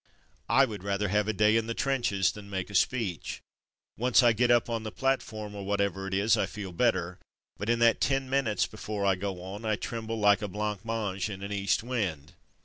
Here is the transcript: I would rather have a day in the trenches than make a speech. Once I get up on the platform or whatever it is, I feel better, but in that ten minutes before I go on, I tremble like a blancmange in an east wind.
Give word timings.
I 0.49 0.65
would 0.65 0.83
rather 0.83 1.09
have 1.09 1.27
a 1.27 1.31
day 1.31 1.55
in 1.57 1.67
the 1.67 1.75
trenches 1.75 2.31
than 2.31 2.49
make 2.49 2.71
a 2.71 2.73
speech. 2.73 3.39
Once 3.99 4.23
I 4.23 4.33
get 4.33 4.49
up 4.49 4.67
on 4.67 4.81
the 4.81 4.91
platform 4.91 5.53
or 5.53 5.63
whatever 5.63 6.07
it 6.07 6.13
is, 6.15 6.35
I 6.35 6.47
feel 6.47 6.71
better, 6.71 7.19
but 7.59 7.69
in 7.69 7.77
that 7.85 8.01
ten 8.01 8.27
minutes 8.27 8.65
before 8.65 9.05
I 9.05 9.13
go 9.13 9.43
on, 9.43 9.63
I 9.63 9.75
tremble 9.75 10.17
like 10.19 10.41
a 10.41 10.47
blancmange 10.47 11.29
in 11.29 11.43
an 11.43 11.51
east 11.51 11.83
wind. 11.83 12.33